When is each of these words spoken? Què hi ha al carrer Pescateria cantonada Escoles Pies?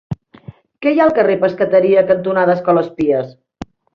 Què 0.85 0.93
hi 0.93 1.01
ha 1.01 1.03
al 1.09 1.13
carrer 1.19 1.35
Pescateria 1.43 2.05
cantonada 2.13 2.57
Escoles 2.61 2.91
Pies? 3.03 3.29